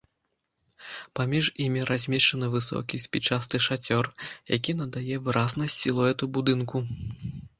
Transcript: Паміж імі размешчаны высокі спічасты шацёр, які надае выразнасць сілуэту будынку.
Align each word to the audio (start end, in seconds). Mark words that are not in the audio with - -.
Паміж 1.19 1.49
імі 1.65 1.81
размешчаны 1.89 2.47
высокі 2.55 3.01
спічасты 3.05 3.61
шацёр, 3.67 4.05
які 4.55 4.71
надае 4.81 5.15
выразнасць 5.27 5.79
сілуэту 5.85 6.31
будынку. 6.39 6.77